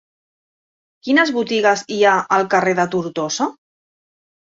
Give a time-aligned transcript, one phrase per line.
[1.09, 3.53] Quines botigues hi ha al carrer de Tortosa?